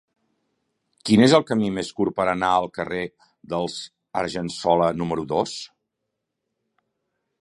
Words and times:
Quin 1.09 1.25
és 1.25 1.33
el 1.39 1.43
camí 1.49 1.67
més 1.75 1.91
curt 1.99 2.15
per 2.19 2.25
anar 2.31 2.49
al 2.61 2.65
carrer 2.77 3.03
dels 3.53 3.75
Argensola 4.23 4.87
número 5.03 5.27
dos? 5.37 5.57